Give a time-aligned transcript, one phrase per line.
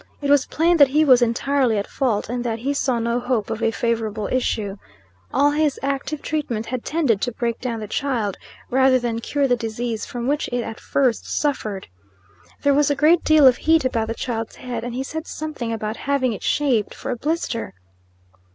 [0.19, 3.51] It was plain that he was entirely at fault, and that he saw no hope
[3.51, 4.77] of a favorable issue.
[5.31, 8.35] All his, "active treatment" had tended to break down the child,
[8.71, 11.87] rather than cure the disease from which it at first suffered.
[12.63, 15.71] There was a great deal of heat about the child's head, and he said something
[15.71, 17.75] about having it shaved for a blister.